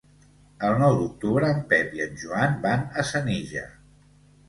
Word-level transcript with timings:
El 0.69 0.77
nou 0.83 0.97
d'octubre 1.01 1.53
en 1.57 1.63
Pep 1.75 1.95
i 2.01 2.07
en 2.09 2.19
Joan 2.25 2.59
van 2.67 2.91
a 3.05 3.09
Senija. 3.15 3.67